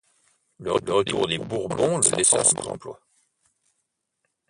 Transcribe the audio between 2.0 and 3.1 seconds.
laissa sans emploi.